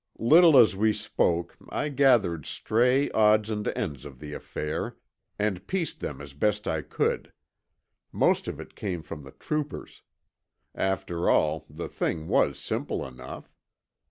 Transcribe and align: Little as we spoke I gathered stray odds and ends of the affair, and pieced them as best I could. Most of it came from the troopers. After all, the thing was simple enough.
Little 0.17 0.57
as 0.57 0.75
we 0.75 0.93
spoke 0.93 1.55
I 1.69 1.89
gathered 1.89 2.47
stray 2.47 3.11
odds 3.11 3.51
and 3.51 3.67
ends 3.75 4.03
of 4.03 4.17
the 4.17 4.33
affair, 4.33 4.97
and 5.37 5.67
pieced 5.67 5.99
them 5.99 6.21
as 6.21 6.33
best 6.33 6.67
I 6.67 6.81
could. 6.81 7.31
Most 8.11 8.47
of 8.47 8.59
it 8.59 8.73
came 8.73 9.03
from 9.03 9.21
the 9.21 9.29
troopers. 9.31 10.01
After 10.73 11.29
all, 11.29 11.67
the 11.69 11.87
thing 11.87 12.27
was 12.27 12.57
simple 12.57 13.05
enough. 13.07 13.53